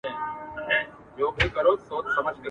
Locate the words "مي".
2.25-2.31